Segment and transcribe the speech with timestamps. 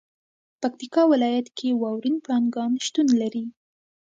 [0.61, 3.45] پکتیکا ولایت کې واورین پړانګان شتون لري.